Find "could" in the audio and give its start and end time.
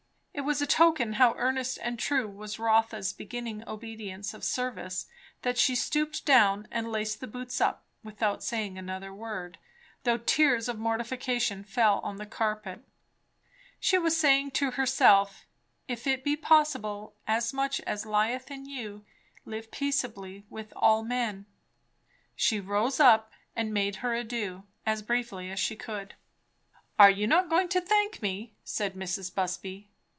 25.75-26.15